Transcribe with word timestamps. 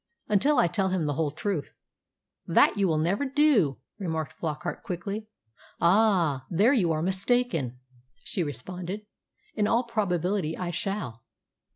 "Until 0.27 0.57
I 0.57 0.65
tell 0.65 0.89
him 0.89 1.05
the 1.05 1.13
whole 1.13 1.29
truth." 1.29 1.75
"That 2.47 2.75
you 2.75 2.87
will 2.87 2.97
never 2.97 3.23
do," 3.23 3.77
remarked 3.99 4.33
Flockart 4.35 4.81
quickly. 4.81 5.27
"Ah! 5.79 6.47
there 6.49 6.73
you're 6.73 7.03
mistaken," 7.03 7.77
she 8.23 8.41
responded. 8.41 9.05
"In 9.53 9.67
all 9.67 9.83
probability 9.83 10.57
I 10.57 10.71
shall." 10.71 11.21